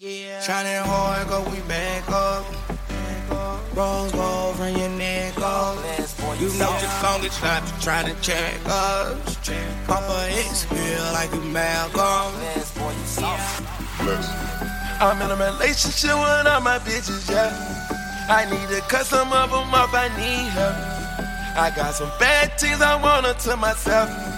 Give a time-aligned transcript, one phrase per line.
[0.00, 0.40] Yeah.
[0.40, 2.44] Shining hard, go we back up.
[3.76, 5.76] Rose gold from your neck up.
[6.40, 7.30] You know your gon' get
[7.80, 9.36] trying to check us.
[9.86, 12.34] Papa X feel like you Malcolm.
[15.00, 17.54] I'm in a relationship with all my bitches, yeah.
[18.28, 20.74] I need to cut some of them off, I need help.
[21.56, 24.33] I got some bad things I want to myself.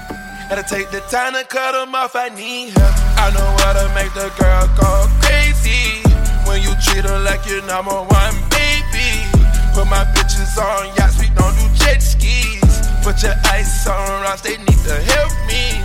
[0.49, 2.95] Gotta take the time to cut them off, I need help.
[3.19, 6.07] I know how to make the girl go crazy.
[6.47, 9.27] When you treat her like your number one baby.
[9.75, 12.63] Put my bitches on yachts, we don't do jet skis.
[13.03, 15.83] Put your ice on rocks, they need to help me.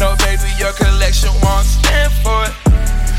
[0.00, 2.54] No, baby, your collection won't stand for it.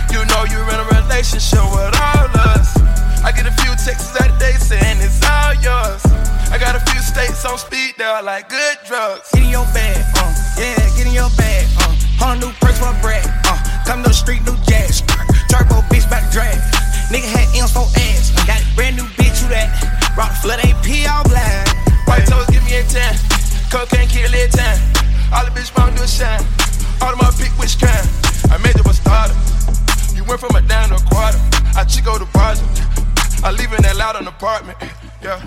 [0.09, 2.73] You know you're in a relationship with all us.
[3.21, 6.01] I get a few texts that day saying it's all yours.
[6.49, 9.29] I got a few states on speed, they're like good drugs.
[9.37, 10.01] In your bag,
[10.57, 11.93] yeah, get in your bag, uh.
[12.19, 13.57] Whole new purse for a bread, uh.
[13.85, 15.01] Come to the street, new jazz.
[15.49, 16.57] Turbo bitch back drag.
[17.13, 18.31] Nigga had M's for ass.
[18.47, 19.69] Got a brand new bitch, who that?
[20.17, 21.67] Rock the flood AP all black.
[22.07, 23.17] White toes give me a 10.
[23.69, 24.93] Cocaine kill it 10.
[25.33, 26.41] All the bitch want do a shine.
[27.01, 28.05] All of my pick which kind.
[28.49, 29.35] I made you a starter.
[30.15, 31.41] You went from a down to a quarter.
[31.75, 32.69] I chico the project.
[33.43, 34.77] I live in that loud an apartment.
[35.21, 35.41] Yeah.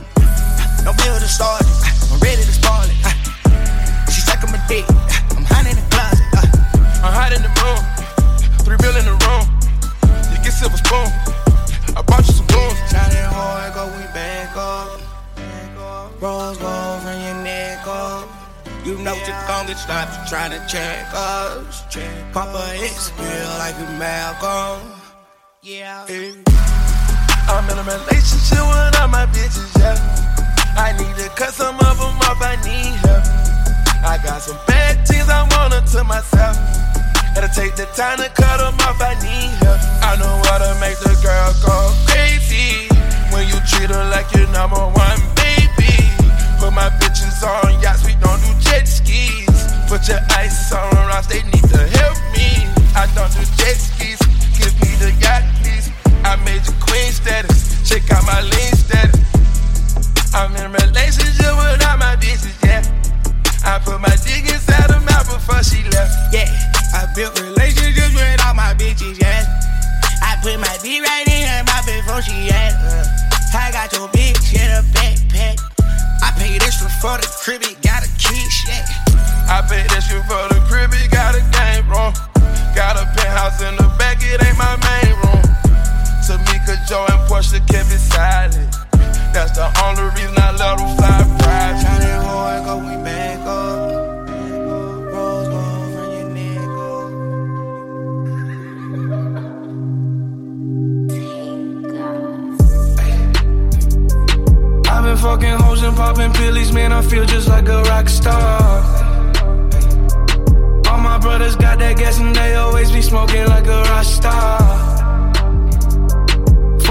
[0.85, 1.69] No bill to start it.
[2.11, 3.36] I'm ready to spoil it.
[4.37, 4.85] She sucking my dick.
[5.37, 6.25] I'm hiding in the closet.
[6.37, 6.45] Uh.
[7.05, 7.81] I'm hot in the room.
[8.65, 9.45] Three mil in the room.
[10.29, 11.09] You get silver spoon.
[11.97, 12.77] I bought you some booze.
[12.93, 15.01] Shining hard, go we back up.
[16.21, 18.29] Rose gold from your neck up.
[18.85, 21.85] You know you gon' get stopped trying to check us.
[22.33, 24.85] Papa X feel like you Malcolm.
[25.63, 26.05] Yeah.
[27.49, 29.97] I'm in a relationship with all my bitches, yeah.
[30.77, 33.56] I need to cut some of them off, I need help.
[34.05, 36.57] I got some bad things I want to to myself.
[37.35, 39.81] Gotta take the time to cut them off, I need help.
[40.01, 42.89] I know how to make the girl go crazy.
[43.29, 45.93] When you treat her like your number one baby.
[46.57, 49.45] Put my bitches on yachts, we don't do jet skis.
[49.89, 52.65] Put your ice on rocks, they need to help me.
[52.97, 54.19] I don't do jet skis,
[54.57, 55.93] give me the yacht, please.
[56.25, 59.21] I made you queen status, check out my lean status.
[60.33, 62.81] I'm in relationship with all my bitches, yeah.
[63.67, 66.15] I put my dick inside her mouth before she left.
[66.31, 66.47] Yeah,
[66.95, 69.43] I built relationships with all my bitches, yeah.
[70.23, 72.79] I put my dick right in her mouth before she asked.
[72.79, 75.59] Uh, I got your bitch in a backpack.
[76.23, 78.39] I paid extra for the crib, it got a key,
[78.71, 78.87] yeah.
[79.51, 82.15] I paid extra for the crib, it got a game room.
[82.71, 85.43] Got a penthouse in the back, it ain't my main room.
[86.23, 88.86] Tamika, Joe, and Portia kept it silent.
[89.37, 91.83] That's the only reason I love them fly private.
[91.83, 94.29] Shining hard, go we back up.
[95.13, 97.11] Rose gold from your neck up.
[104.91, 106.95] I've been fucking hoes and popping pillies, man.
[106.95, 108.83] I feel just like a rock star.
[110.89, 114.86] All my brothers got that gas and they always be smoking like a rock star.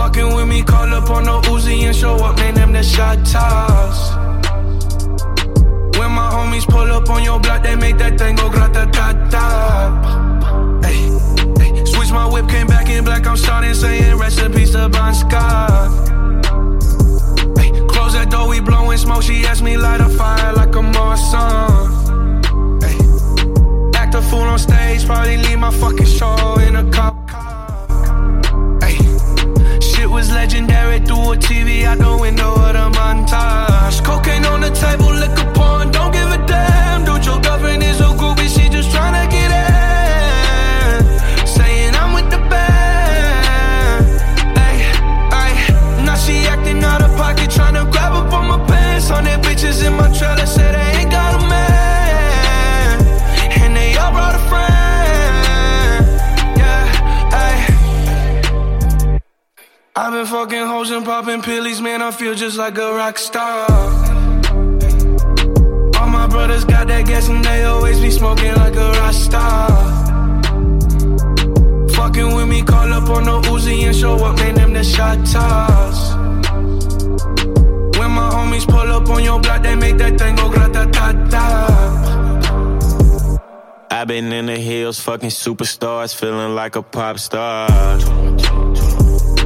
[0.05, 2.53] Fucking with me, call up on the Uzi and show up, man.
[2.53, 4.13] Them the shot toss.
[5.97, 9.13] When my homies pull up on your block, they make that thing go grata ta
[9.31, 10.85] ta.
[11.85, 13.25] Switch my whip, came back in black.
[13.25, 14.44] I'm starting saying recipes
[63.05, 63.69] rock star.
[65.99, 69.69] All my brothers got that gas and they always be smoking like a rock star.
[71.97, 74.55] Fucking with me, call up on the Uzi and show up, man.
[74.55, 76.15] Them the shot toss.
[77.99, 81.07] When my homies pull up on your block, they make that thing go grata ta
[81.29, 81.47] ta.
[83.91, 87.67] I've been in the hills, fucking superstars, feeling like a pop star.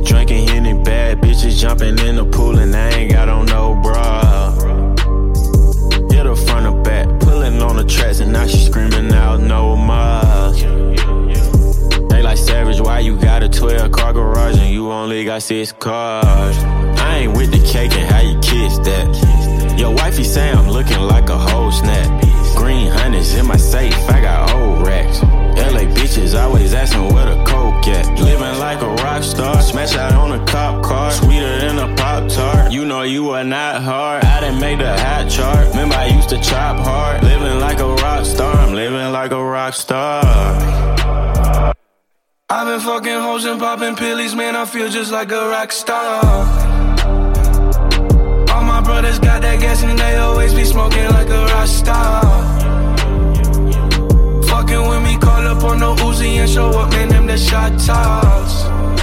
[0.05, 0.47] Drinking
[0.89, 4.53] Bad bitches jumping in the pool and I ain't got on no bra.
[6.09, 9.75] Hit her front or back, pulling on the tracks and now she screaming out no
[9.75, 10.51] more.
[12.09, 15.71] They like savage, why you got a 12 car garage and you only got six
[15.71, 16.57] cars?
[16.57, 19.77] I ain't with the cake and how you kiss that.
[19.77, 22.09] Your wifey say I'm looking like a whole snap.
[22.55, 25.21] Green hundreds in my safe, I got old racks.
[25.21, 28.19] LA bitches always asking where the coke at.
[28.19, 30.78] Living like a rock star, smash out on a cop
[32.89, 34.23] no, you are not hard.
[34.25, 35.67] I didn't make the hot chart.
[35.69, 37.23] Remember, I used to chop hard.
[37.23, 38.55] Living like a rock star.
[38.55, 40.23] I'm living like a rock star.
[42.49, 44.55] I've been fucking hoes and popping pills, man.
[44.55, 46.23] I feel just like a rock star.
[48.53, 52.21] All my brothers got that gas and they always be smoking like a rock star.
[54.49, 57.09] Fucking with me, call up on no Uzi and show up, man.
[57.09, 58.98] Them the shot toss.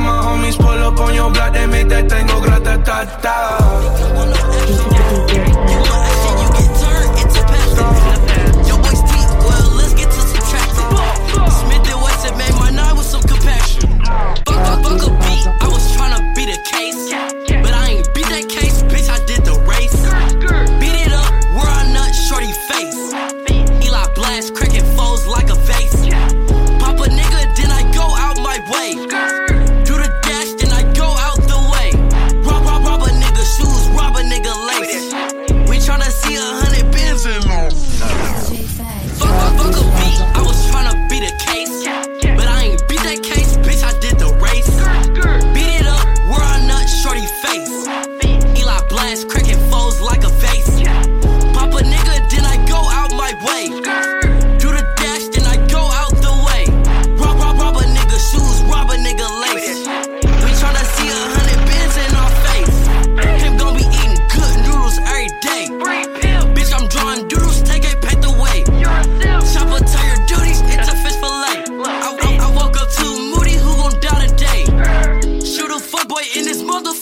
[0.00, 4.95] My homies pull up on your block, they make that tango grata ta ta.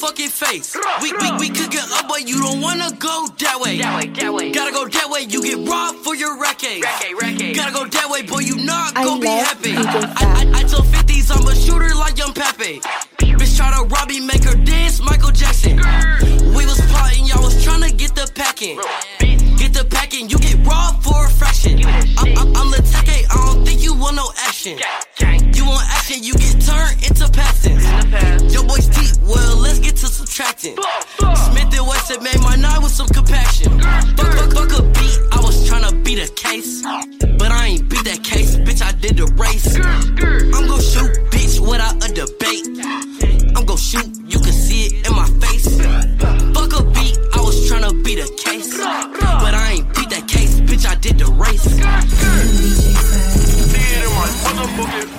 [0.05, 0.77] fucking face.
[1.01, 3.79] We, we, we cooking up, but you don't wanna go that way.
[3.79, 4.53] That way, that way.
[4.53, 6.83] Gotta go that way, you get robbed for your racket.
[6.83, 9.73] Gotta go that way, boy, you not I gonna be happy.
[9.73, 12.81] I, I, I told 50s I'm a shooter like young Pepe.
[13.41, 15.77] Bitch try to rob me, make her dance, Michael Jackson.
[16.53, 18.77] We was plotting, y'all was trying to get the packing.
[19.57, 21.81] Get the packing, you get robbed for a fraction.
[21.83, 24.77] I, I, I'm Latake, I don't think you want no action.
[25.57, 26.35] You want action, you
[27.67, 28.55] lessons.
[28.55, 30.77] Your boy's deep, well, let's get to subtracting.
[30.77, 33.81] Smith and Wesson made my night with some compassion.
[33.81, 36.83] Fuck, fuck, fuck a beat, I was tryna beat a case.
[36.83, 39.77] But I ain't beat that case, bitch, I did the race.
[39.77, 42.67] I'm gon' shoot, bitch, without a debate.
[43.57, 45.79] I'm gon' shoot, you can see it in my face.
[46.55, 48.77] Fuck a beat, I was tryna beat a case.
[48.77, 51.63] But I ain't beat that case, bitch, I did the race.
[53.75, 55.14] See my motherfucking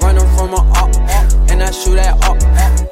[0.00, 0.94] Running from a up,
[1.50, 2.85] and I shoot that up.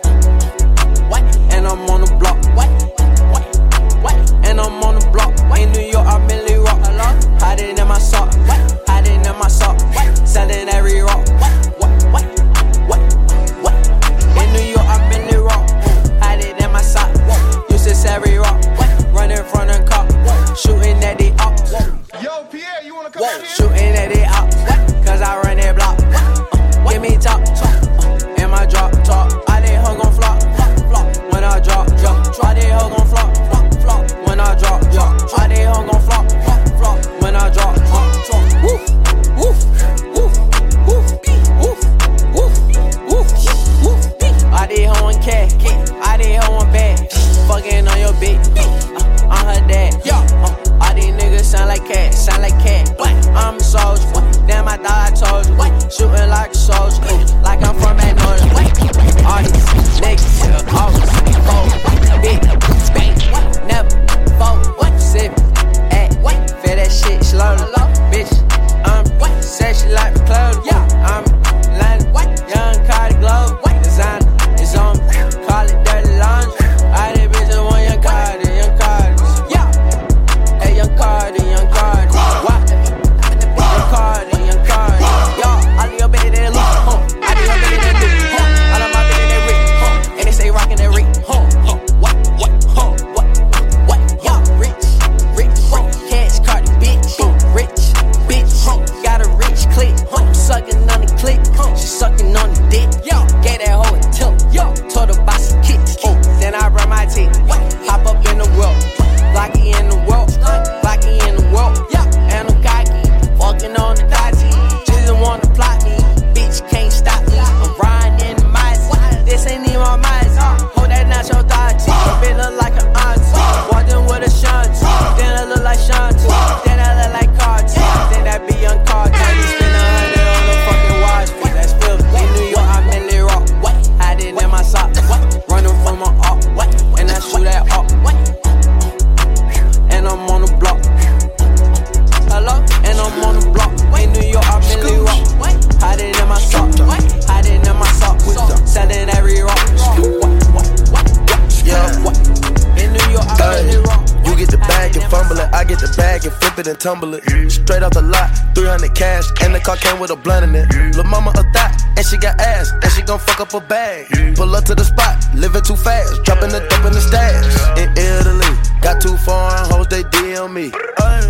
[156.85, 157.51] Flip it and tumble it.
[157.51, 160.97] Straight off the lot, 300 cash, and the car came with a blunt in it.
[160.97, 164.37] Lil' mama a thot, and she got ass, and she gon' fuck up a bag.
[164.37, 167.45] Pull up to the spot, living too fast, dropping the dope in the stash.
[167.79, 170.71] In Italy, got too foreign hoes, they DM me.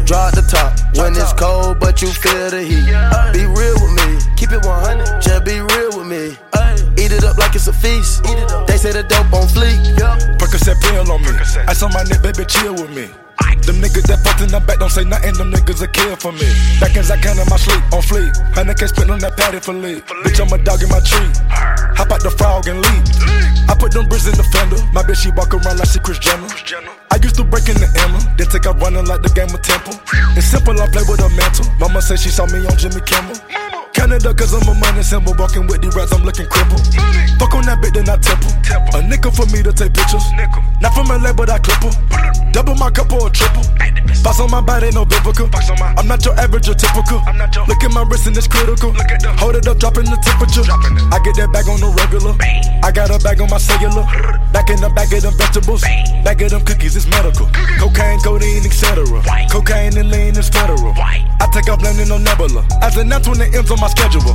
[0.07, 2.87] Drop the top when it's cold, but you feel the heat.
[3.33, 6.37] Be real with me, keep it 100, just be real with me.
[6.99, 8.25] Eat it up like it's a feast.
[8.67, 9.79] They say the dope on fleek.
[10.39, 11.33] Percocet pill on me.
[11.67, 13.09] I saw my neck, baby, chill with me.
[13.64, 16.33] Them niggas that fucked in the back don't say nothing, them niggas a kill for
[16.33, 16.45] me.
[16.81, 18.29] Back as I can in my sleep, on fleek.
[18.53, 20.05] Hundred K spent on that patty for leave.
[20.21, 21.33] Bitch, I'm a dog in my tree.
[21.97, 23.05] Hop out the frog and leave.
[23.64, 24.76] I put them bricks in the fender.
[24.93, 26.45] My bitch, she walk around like she Kris Jenner.
[27.09, 29.62] I used to break in the Emma, then take out running like the game of
[29.64, 29.97] Temple.
[30.37, 31.64] It's simple, I play with a mantle.
[31.81, 33.38] Mama said she saw me on Jimmy Kimmel.
[34.05, 35.33] Canada, cause I'm a money symbol.
[35.39, 36.85] Walking with the rats, I'm looking crippled.
[37.41, 38.53] Fuck on that bitch, then I temple.
[38.93, 40.29] A nickel for me to take pictures.
[40.85, 41.81] Not from LA, but I clip.
[42.53, 43.65] Double my cup or a triple.
[44.21, 45.49] Box on my body, no biblical.
[45.97, 47.25] I'm not your average or typical.
[47.65, 48.93] Look at my wrist and it's critical.
[49.41, 50.69] Hold it up, dropping the temperature.
[50.69, 52.37] I get that bag on the regular.
[52.85, 54.05] I got a bag on my cellular.
[54.53, 55.81] Back in the bag of them vegetables.
[56.25, 57.49] Bag of them cookies, it's medical.
[57.81, 59.09] Cocaine, codeine, etc.
[59.49, 60.93] Cocaine and lean is federal.
[60.93, 62.65] I take off landing on Nebula.
[62.83, 64.35] As an that's when it ends on my schedule.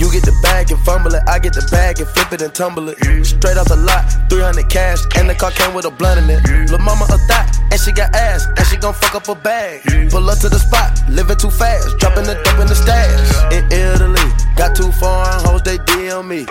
[0.00, 2.54] You get the bag and fumble it, I get the bag and flip it and
[2.54, 2.96] tumble it.
[3.26, 6.40] Straight off the lot, 300 cash, and the car came with a blunt in it.
[6.70, 9.82] Lil' mama a thot, and she got ass, and she gon' fuck up a bag.
[10.10, 13.52] Pull up to the spot, living too fast, dropping the dope in the stash.
[13.52, 14.24] In Italy,
[14.56, 16.46] got two foreign hoes, they DM me.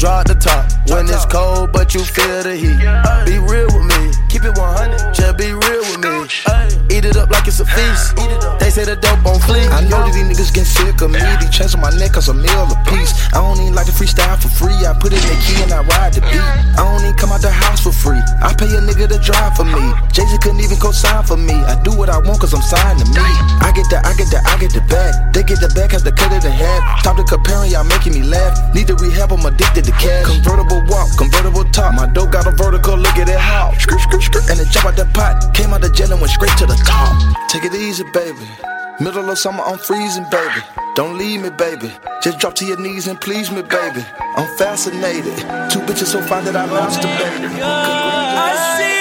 [0.00, 2.80] Drop the top when it's cold, but you feel the heat.
[3.28, 6.77] Be real with me, keep it 100, just be real with me.
[6.98, 8.18] Eat it up like it's a feast.
[8.58, 9.70] They say the dope on fleek.
[9.70, 11.22] I know that these niggas get sick of me.
[11.38, 13.14] These chains on my neck cause a meal a piece.
[13.30, 14.74] I don't even like to freestyle for free.
[14.82, 16.42] I put in the key and I ride the beat.
[16.74, 18.18] I don't even come out the house for free.
[18.42, 19.94] I pay a nigga to drive for me.
[20.10, 21.54] Jay Z couldn't even co-sign for me.
[21.70, 23.22] I do what I want cause I'm signed to me.
[23.62, 25.14] I get the, I get the, I get the bag.
[25.30, 26.82] They get the bag cause they cut it in half.
[26.98, 28.58] Stop the comparing, y'all making me laugh.
[28.74, 30.26] Need to rehab, I'm addicted to cash.
[30.26, 31.94] Convertible walk, convertible top.
[31.94, 33.70] My dope got a vertical, look at it how.
[34.50, 35.54] And it jump out the pot.
[35.54, 36.87] Came out the jail and went straight to the.
[37.48, 38.46] Take it easy, baby.
[39.00, 40.60] Middle of summer, I'm freezing, baby.
[40.94, 41.90] Don't leave me, baby.
[42.22, 44.04] Just drop to your knees and please me, baby.
[44.36, 45.36] I'm fascinated.
[45.70, 47.62] Two bitches so fine that I lost the baby.
[47.62, 48.97] I see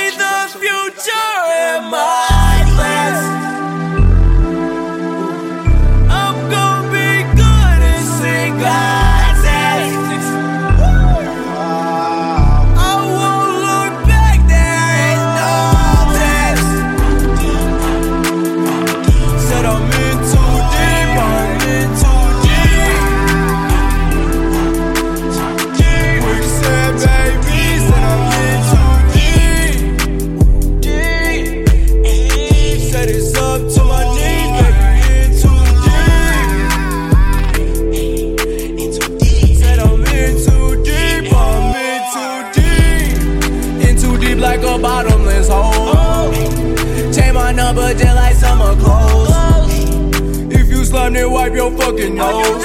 [51.69, 52.63] your fucking nose.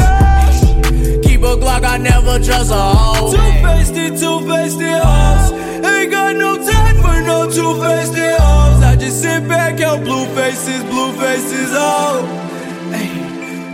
[1.25, 3.33] Keep a Glock, I never trust a hoe.
[3.33, 5.53] Two-faced it, two-faced it hoes.
[5.85, 8.83] Ain't got no time for no two-faced it hoes.
[8.83, 12.39] I just sit back, count blue faces, blue faces, oh.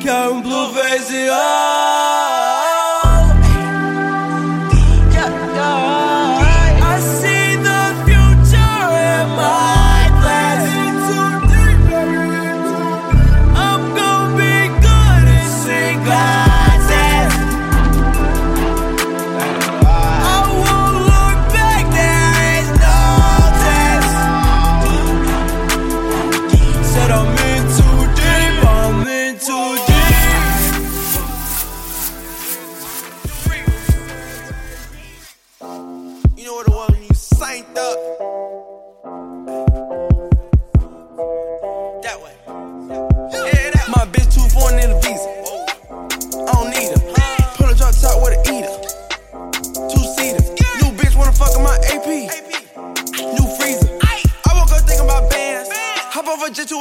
[0.02, 2.37] Count blue faces, oh.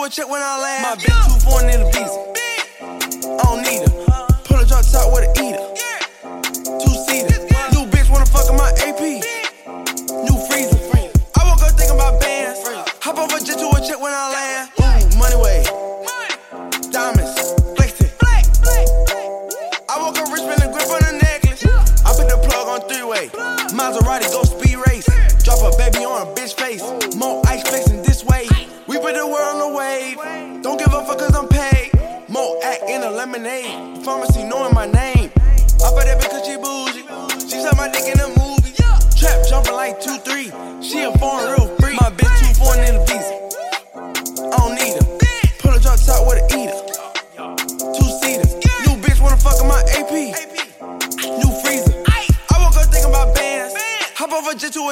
[0.09, 0.83] Check when I land.
[0.83, 1.39] My bitch too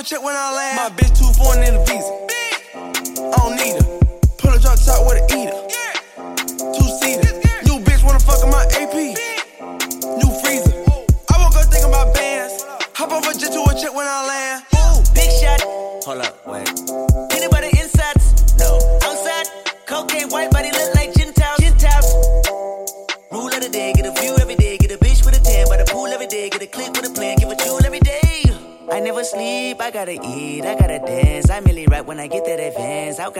[0.05, 0.77] check when I land.
[0.77, 1.04] My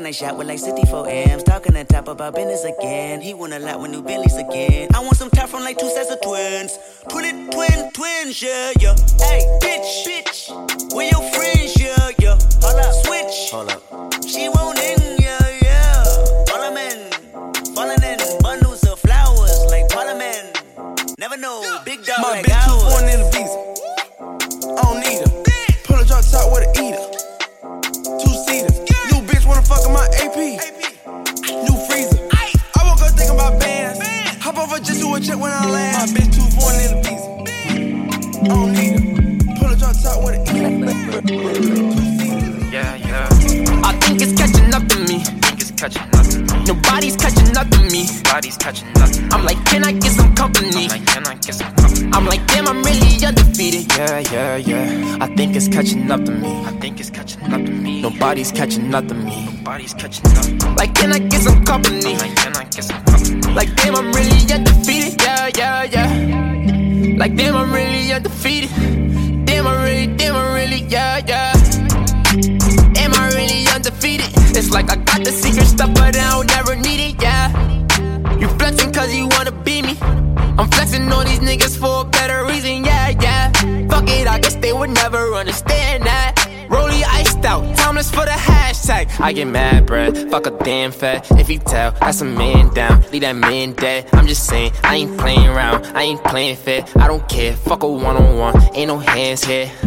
[0.05, 1.43] I shot with like 64 amps?
[1.43, 3.21] Talking to top about business again.
[3.21, 4.89] He want a lot with new Bentleys again.
[4.93, 6.77] I want some top from like two sets of twins.
[7.09, 8.95] Twin, twin, twins, yeah, yeah.
[9.19, 10.93] Hey, bitch, bitch.
[10.93, 12.37] Where your friends, yeah, yeah.
[12.61, 13.49] Hold up, switch.
[13.51, 14.23] Hold up.
[14.27, 16.03] She won't in, yeah, yeah.
[16.47, 17.15] Parliament.
[17.73, 20.61] Falling in bundles of flowers like Parliament.
[21.17, 22.93] Never know, big dog My like bitch ours.
[22.93, 24.75] foreign in the visa.
[24.77, 25.43] I don't need her.
[25.85, 27.14] Pull a drop top with a eater.
[30.35, 30.59] AP.
[31.47, 32.19] New freezer.
[32.33, 33.99] I woke up thinking about bands.
[34.43, 36.11] Hop off a jet to a check when I land.
[36.11, 37.29] My bitch too foreign in the visa.
[38.43, 39.55] I don't need her.
[39.55, 40.83] Pull a drop top with a eater.
[42.69, 43.29] Yeah, yeah.
[43.81, 45.23] I think it's catching up to me.
[45.23, 46.65] Think it's catching up to me.
[46.67, 48.07] Nobody's catching up to me.
[48.25, 49.29] Body's catching up to me.
[49.31, 50.89] I'm like, can I get some company?
[50.89, 52.09] Like, can I get some company?
[52.11, 53.87] I'm like, damn, I'm really undefeated.
[53.95, 55.17] Yeah, yeah, yeah.
[55.21, 56.61] I think it's catching up to me.
[56.65, 58.01] I think it's catching up to me.
[58.01, 59.45] Nobody's catching up to me.
[59.45, 60.77] Nobody's catching up.
[60.77, 62.15] Like, can I get some company?
[62.15, 63.53] Like, can I get some company?
[63.53, 65.21] Like, damn, I'm really undefeated.
[65.21, 67.17] Yeah, yeah, yeah.
[67.17, 68.69] Like, damn, I'm really undefeated.
[69.45, 71.53] Damn, I really, damn, I really, yeah, yeah.
[72.97, 74.27] Am I really undefeated?
[74.55, 77.51] It's like I got the secret stuff, but I don't ever need it, yeah.
[78.39, 79.97] You flexing cause you wanna be me.
[80.57, 83.84] I'm flexing on these niggas for a better reason, yeah, yeah.
[83.95, 86.35] Fuck it, I guess they would never understand that.
[86.67, 89.21] Rollie iced out, timeless for the hashtag.
[89.21, 90.29] I get mad, bruh.
[90.29, 91.31] Fuck a damn fat.
[91.39, 93.05] If you tell, that's a man down.
[93.13, 94.09] Leave that man dead.
[94.11, 95.85] I'm just saying, I ain't playing around.
[95.95, 96.83] I ain't playing fair.
[96.97, 97.53] I don't care.
[97.55, 98.61] Fuck a one on one.
[98.75, 99.71] Ain't no hands here.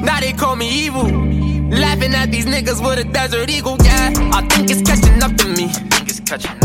[0.00, 1.04] now they call me evil.
[1.04, 4.10] Laughing at these niggas with a desert eagle, yeah.
[4.32, 5.68] I think it's catching up to me.
[5.68, 6.61] think it's catching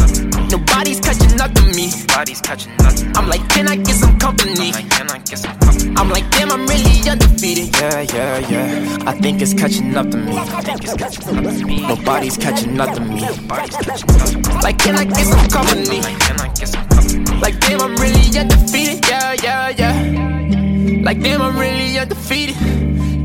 [1.38, 1.92] catching up to me.
[2.08, 3.18] Body's catching up.
[3.18, 4.72] I'm like, can I get some company?
[4.72, 5.94] Like, can I get some company?
[5.96, 7.76] I'm like, damn, I'm really undefeated.
[7.76, 8.98] Yeah, yeah, yeah.
[9.06, 10.38] I think it's catching up to me.
[10.38, 11.82] I think it's catching up to me.
[11.82, 13.22] Nobody's catching up to me.
[13.48, 14.62] Body's catching up to me.
[14.62, 16.02] Like, can I get some company?
[16.02, 17.42] Like, can I get some company?
[17.42, 19.06] Like, damn, I'm really undefeated.
[19.08, 21.04] Yeah, yeah, yeah.
[21.04, 22.56] Like, damn, I'm really undefeated.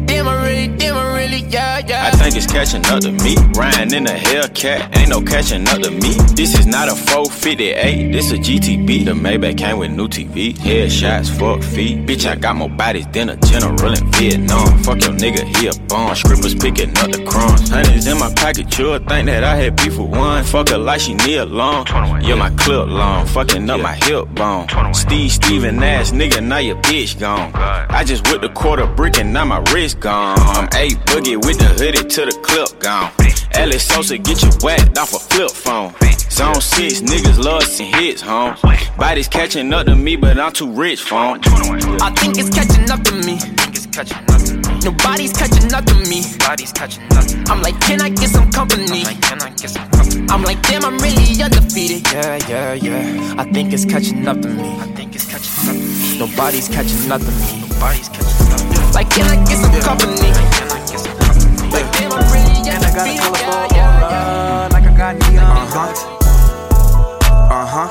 [0.06, 2.06] Damn, I really, damn, I really, yeah, yeah.
[2.06, 3.36] I think it's catching up to me.
[3.54, 6.14] Ryan in a Hellcat, ain't no catching up to me.
[6.34, 9.04] This is not a 458, this a GTB.
[9.04, 10.54] The Maybach came with new TV.
[10.54, 12.06] Headshots, fuck feet.
[12.06, 14.82] Bitch, I got more bodies than a general in Vietnam.
[14.82, 16.14] Fuck your nigga, he a bomb.
[16.14, 17.70] Scrippers picking up the crumbs.
[17.70, 20.44] Honey's in my pocket, you'll think that I had beef with one.
[20.44, 21.86] Fuck her like she need a long.
[22.22, 24.66] Yeah, my clip long, fucking up my hip bone.
[24.94, 27.52] Steve Steven ass nigga, now your bitch gone.
[27.54, 30.38] I just whipped a quarter brick and now my wrist gone.
[30.38, 30.68] I'm
[31.12, 33.12] boogie with the hoodie to the clip gone.
[33.54, 35.94] Alex Sosa get you whacked off a flip phone.
[36.30, 38.56] Zone 6 niggas love some hits, home.
[38.98, 41.40] Bodies catching up to me, but I'm too rich, phone.
[42.02, 43.38] I think it's catching up to me.
[43.38, 44.80] think catching up to me.
[44.82, 46.22] Nobody's catching up to me.
[46.38, 47.44] Body's catching up to me.
[47.46, 49.04] I'm like, can I get some company?
[49.04, 50.26] Like, can I get some company?
[50.28, 52.10] I'm like, damn, I'm really undefeated.
[52.10, 53.34] Yeah, yeah, yeah.
[53.38, 54.68] I think it's catching up to me.
[54.80, 56.18] I think it's catching up to me.
[56.18, 57.62] Nobody's catching up to me.
[57.68, 58.92] Nobody's catching up to me.
[58.92, 60.32] Like, can I get some company?
[60.32, 60.71] Can
[62.94, 64.62] got a colorful Yeah, yeah, yeah.
[64.62, 66.04] aura, like I got neon guts.
[67.50, 67.88] Uh huh.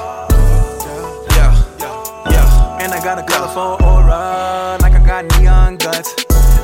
[1.36, 2.82] Yeah, yeah.
[2.82, 6.14] And I got a colorful aura, like I got neon guts.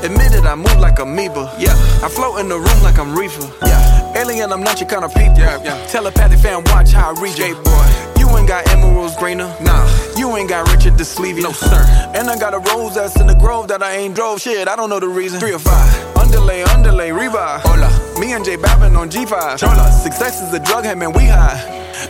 [0.03, 1.51] Admitted I move like amoeba.
[1.57, 1.73] Yeah,
[2.03, 3.49] I float in the room like I'm reefer.
[3.65, 5.37] Yeah, alien, I'm not your kind of people.
[5.37, 5.85] Yeah, yeah.
[5.87, 7.55] Telepathic fan, watch how I read you.
[7.55, 8.19] boy.
[8.19, 9.47] You ain't got emeralds greener.
[9.61, 11.41] Nah, you ain't got Richard the Sleevey.
[11.41, 11.83] No, sir.
[12.13, 14.41] And I got a rose that's in the grove that I ain't drove.
[14.41, 15.39] Shit, I don't know the reason.
[15.39, 16.16] Three or five.
[16.27, 17.61] Underlay, underlay, revive.
[17.63, 18.19] Hola.
[18.19, 19.57] Me and J Balvin on G5.
[19.57, 19.89] Chola.
[19.93, 21.57] Success is a drug, hey man, we high.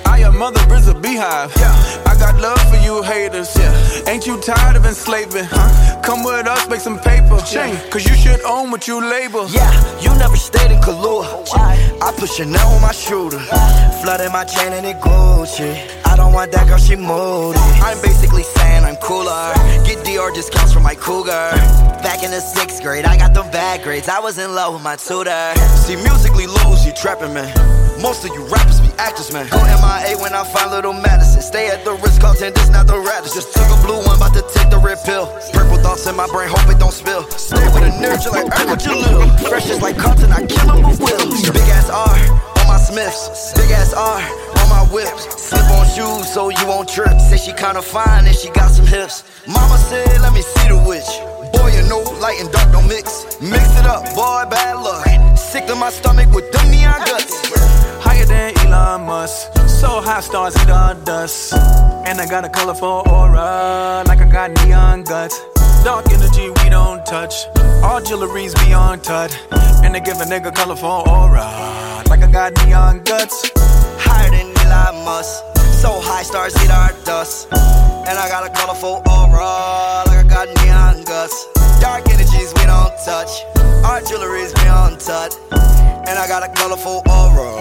[0.07, 1.53] I am mother is a beehive.
[1.55, 2.06] Yeah.
[2.19, 3.55] Got love for you haters.
[3.55, 4.09] Yeah.
[4.09, 5.45] Ain't you tired of enslaving?
[5.49, 6.01] Huh?
[6.01, 7.37] Come with us, make some paper.
[7.51, 7.89] Yeah.
[7.89, 9.47] Cause you should own what you label.
[9.49, 11.25] Yeah, you never stayed in Kahlua.
[11.27, 13.39] Oh, I put Chanel on my shooter.
[14.01, 15.71] Flooded my chain and it Gucci.
[16.05, 17.59] I don't want that girl, she moody.
[17.83, 19.53] I'm basically saying I'm cooler.
[19.85, 21.51] Get DR discounts for my cougar.
[22.01, 24.07] Back in the sixth grade, I got the bad grades.
[24.07, 25.53] I was in love with my tutor.
[25.85, 27.53] See, musically lose, you trapping, man.
[28.01, 29.47] Most of you rappers actors, man.
[29.49, 31.41] Go MIA when I find little Madison.
[31.41, 33.41] Stay at the Ritz Carlton, this not the Radisson.
[33.41, 35.27] Just took a blue one, about to take the red pill.
[35.53, 37.23] Purple thoughts in my brain, hope it don't spill.
[37.31, 39.39] Stay with a you like, Earth, what you live?
[39.47, 41.49] Fresh just like Carlton, I kill him with wills.
[41.49, 42.17] Big ass R
[42.59, 43.53] on my Smiths.
[43.53, 44.21] Big ass R
[44.61, 45.23] on my whips.
[45.41, 47.19] Slip on shoes so you won't trip.
[47.19, 49.23] Say she kinda fine and she got some hips.
[49.47, 51.07] Mama said, let me see the witch.
[51.53, 53.39] Boy, you know, light and dark don't mix.
[53.41, 55.07] Mix it up, boy, bad luck.
[55.37, 57.39] Sick to my stomach with them neon guts.
[58.03, 59.53] Higher than Elon Musk.
[59.67, 61.53] So high stars eat on dust.
[62.05, 65.39] And I got a colorful aura, like I got neon guts.
[65.83, 67.33] Dark energy we don't touch.
[67.83, 69.33] All jewelry's beyond touch.
[69.83, 71.47] And they give a nigga colorful aura,
[72.09, 73.51] like I got neon guts.
[73.99, 75.43] Higher than Elon Musk.
[75.81, 77.47] So high stars eat our dust.
[77.51, 81.56] And I got a colorful aura, like I got neon guts.
[81.79, 83.43] Dark energies we don't touch.
[83.85, 85.33] Our jewelry's beyond touch.
[86.07, 87.51] And I got a colorful aura,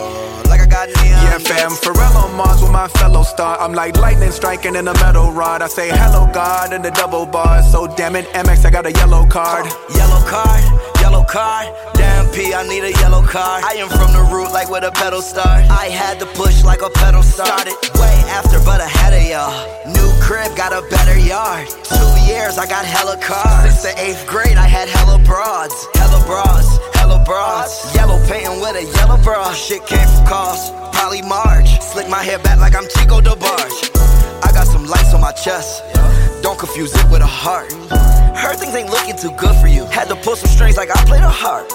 [0.49, 3.59] like I got neon Yeah, fam, Pharrell on Mars with my fellow star.
[3.61, 5.63] I'm like lightning striking in a metal rod.
[5.63, 7.71] I say hello, God, in the double bars.
[7.71, 9.67] So damn it, MX, I got a yellow card.
[9.95, 10.65] Yellow card,
[11.01, 11.69] yellow card.
[11.95, 13.65] Damn P, I need a yellow card.
[13.65, 15.65] I am from the root like where the pedal start.
[15.71, 17.75] I had to push like a pedal started.
[18.01, 19.53] Way after, but ahead of y'all.
[19.93, 21.69] New crib, got a better yard.
[21.85, 23.65] Two years, I got hella cars.
[23.65, 25.75] Since the eighth grade, I had hella broads.
[25.95, 27.95] Hella bras, hella bras.
[27.95, 29.53] Yellow painting with a yellow bra.
[29.53, 30.73] Shit came from cost.
[30.93, 31.81] Polly March.
[31.81, 33.91] Slick my hair back like I'm Chico DeBarge.
[34.43, 35.83] I got some lights on my chest.
[36.43, 37.73] Don't confuse it with a heart.
[38.37, 39.85] Heard things ain't looking too good for you.
[39.87, 41.67] Had to pull some strings like I played a harp.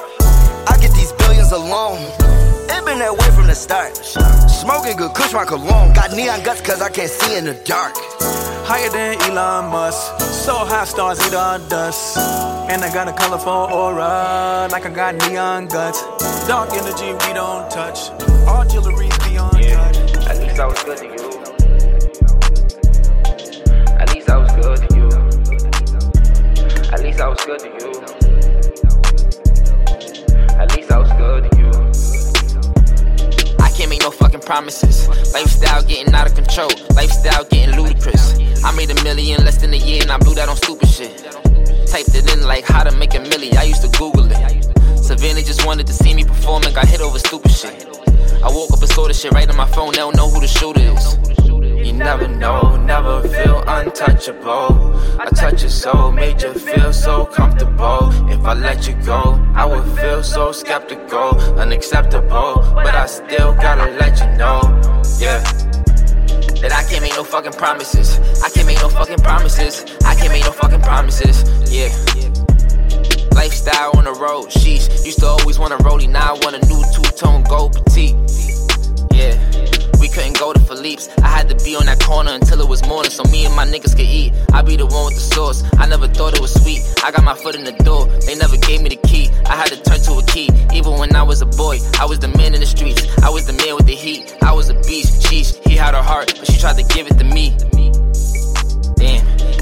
[0.67, 2.01] I get these billions alone.
[2.81, 3.95] It been that way from the start.
[4.49, 5.93] Smoking good, kush my cologne.
[5.93, 7.93] Got neon guts cause I can't see in the dark.
[8.65, 10.19] Higher than Elon Musk.
[10.19, 12.17] So high stars eat on dust.
[12.71, 16.01] And I got a colorful aura, like I got neon guts.
[16.47, 18.09] Dark energy we don't touch.
[18.47, 19.97] All jewelry's beyond touch.
[20.25, 21.29] At least I was good to you.
[23.99, 25.07] At least I was good to you.
[26.91, 28.20] At least I was good to you.
[34.01, 35.07] No fucking promises.
[35.33, 36.69] Lifestyle getting out of control.
[36.95, 38.33] Lifestyle getting ludicrous.
[38.63, 41.17] I made a million less than a year and I blew that on stupid shit.
[41.87, 43.55] Typed it in like how to make a milli.
[43.55, 44.97] I used to Google it.
[44.97, 47.85] Savannah just wanted to see me perform and got hit over stupid shit.
[48.43, 49.91] I woke up and saw the shit right on my phone.
[49.91, 51.40] They don't know who the shooter is.
[51.91, 54.95] You never know, never feel untouchable.
[55.19, 58.09] I touch your soul, made you feel so comfortable.
[58.29, 62.63] If I let you go, I would feel so skeptical, unacceptable.
[62.73, 64.61] But I still gotta let you know,
[65.19, 65.43] yeah.
[66.61, 68.19] That I can't make no fucking promises.
[68.41, 69.83] I can't make no fucking promises.
[70.05, 71.89] I can't make no fucking promises, yeah.
[73.35, 75.05] Lifestyle on the road, sheesh.
[75.05, 78.15] Used to always want a rollie, now I want a new two tone gold petite.
[80.13, 81.07] Couldn't go to Philippe's.
[81.19, 83.65] I had to be on that corner until it was morning so me and my
[83.65, 84.33] niggas could eat.
[84.51, 85.63] I be the one with the sauce.
[85.77, 86.81] I never thought it was sweet.
[87.03, 89.29] I got my foot in the door, they never gave me the key.
[89.45, 90.49] I had to turn to a key.
[90.73, 93.07] Even when I was a boy, I was the man in the streets.
[93.23, 94.35] I was the man with the heat.
[94.43, 95.23] I was a beast.
[95.23, 97.55] Sheesh, he had her heart, but she tried to give it to me.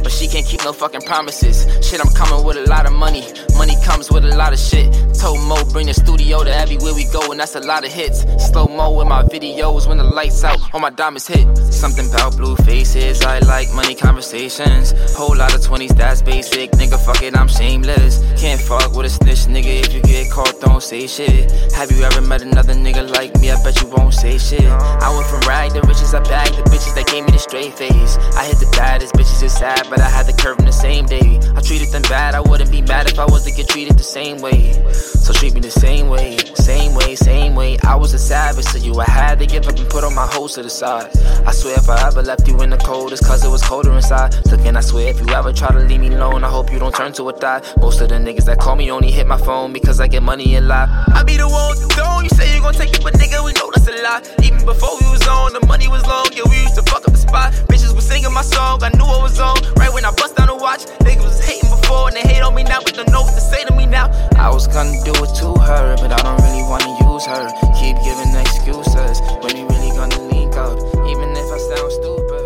[0.09, 1.67] But she can't keep no fucking promises.
[1.87, 3.21] Shit, I'm coming with a lot of money.
[3.59, 4.91] Money comes with a lot of shit.
[5.13, 8.25] Told Mo, bring the studio to everywhere we go, and that's a lot of hits.
[8.49, 11.45] Slow mo with my videos when the lights out, all my diamonds hit.
[11.71, 14.93] Something about blue faces, I like money conversations.
[15.15, 16.71] Whole lot of 20s, that's basic.
[16.71, 18.17] Nigga, fuck it, I'm shameless.
[18.41, 19.85] Can't fuck with a snitch, nigga.
[19.85, 21.51] If you get caught, don't say shit.
[21.73, 23.51] Have you ever met another nigga like me?
[23.51, 24.63] I bet you won't say shit.
[24.63, 27.73] I went from rag to riches, I bagged the bitches that gave me the straight
[27.73, 28.15] face.
[28.37, 31.05] I hit the baddest bitches, it's sad, but I had the curve in the same
[31.05, 31.37] day.
[31.53, 34.03] I treated them bad, I wouldn't be mad if I was to get treated the
[34.03, 34.71] same way.
[34.93, 37.77] So treat me the same way, same way, same way.
[37.83, 40.27] I was a savage to you, I had to give up and put all my
[40.27, 41.11] hoes to the side.
[41.45, 43.91] I swear if I ever left you in the cold, it's cause it was colder
[43.91, 44.33] inside.
[44.49, 46.79] Look, and I swear if you ever try to leave me alone, I hope you
[46.79, 47.61] don't turn to a thigh.
[47.81, 50.55] Most of the niggas that call me only hit my phone because I get money
[50.55, 50.87] and lie.
[51.17, 53.43] I be the one with the gone, you say you gon' take it, but nigga,
[53.43, 54.21] we know that's a lie.
[54.45, 57.11] Even before we was on, the money was long, yeah, we used to fuck up
[57.11, 57.51] the spot.
[57.67, 59.57] Bitches was singing my song, I knew I was on.
[59.81, 62.53] Right when I bust down the watch, niggas was hating before, and they hate on
[62.53, 64.07] me now, but don't know what to say to me now.
[64.37, 67.49] I was gonna do it to her, but I don't really wanna use her.
[67.81, 70.77] Keep giving excuses, when you really gonna link up,
[71.09, 72.45] even if I sound stupid.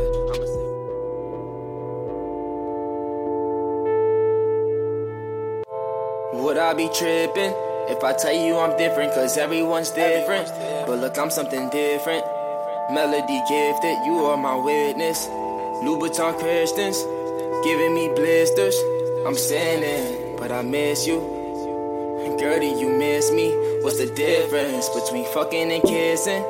[6.33, 7.53] Would I be tripping?
[7.89, 10.47] If I tell you I'm different, cause everyone's different.
[10.87, 12.25] But look, I'm something different.
[12.91, 15.27] Melody gifted, you are my witness.
[15.83, 16.97] Louboutin Christians,
[17.63, 18.75] giving me blisters.
[19.25, 21.19] I'm sinning, but I miss you.
[22.39, 23.51] Girl, do you miss me?
[23.83, 26.43] What's the difference between fucking and kissing?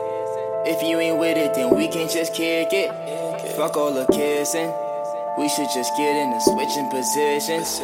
[0.66, 2.90] If you ain't with it, then we can just kick it.
[3.58, 4.72] Fuck all the kissing.
[5.38, 7.80] We should just get in the switching positions.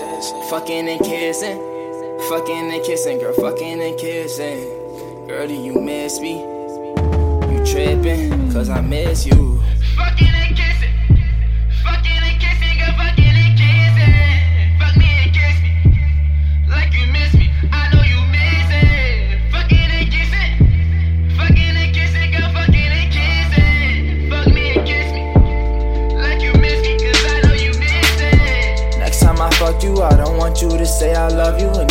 [0.49, 1.68] Fucking and kissing.
[2.27, 4.67] Fucking and kissing, girl, fucking and kissing.
[5.27, 6.41] Girl, do you miss me?
[6.41, 9.62] You tripping, cause I miss you.
[9.95, 10.93] Fucking and kissing.
[11.84, 14.77] Fucking and kissing, girl, fucking and kissing.
[14.79, 15.71] Fuck me and kiss me.
[16.69, 17.49] Like you miss me.
[17.71, 19.51] I know you miss it.
[19.51, 21.34] Fucking and kissing.
[21.36, 24.29] Fucking and kissing, girl, fucking and kissing.
[24.29, 25.23] Fuck me and kiss me.
[26.15, 28.99] Like you miss me, cause I know you miss it.
[28.99, 31.88] Next time I fuck you, I don't want you to say I love you.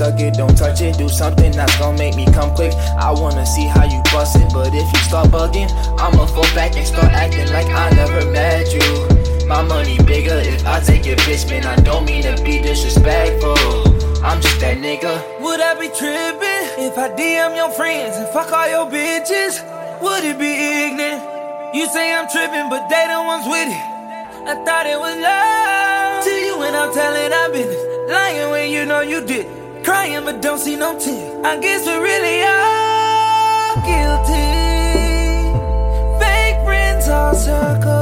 [0.00, 0.96] Suck it, don't touch it.
[0.96, 2.72] Do something that's gonna make me come quick.
[3.06, 4.48] I wanna see how you bust it.
[4.50, 5.68] But if you start bugging,
[6.00, 8.88] I'ma fall back and start acting like I never met you.
[9.46, 11.66] My money bigger if I take your bitch, man.
[11.66, 13.60] I don't mean to be disrespectful.
[14.24, 15.12] I'm just that nigga.
[15.42, 19.60] Would I be tripping if I DM your friends and fuck all your bitches?
[20.00, 21.20] Would it be ignorant?
[21.76, 23.84] You say I'm tripping, but they the ones with it.
[24.48, 27.82] I thought it was love to you when I'm telling our business.
[28.08, 29.59] Lying when you know you did.
[29.84, 31.44] Crying but don't see no tears.
[31.44, 34.50] I guess we really are guilty.
[36.20, 37.99] Fake friends all circle.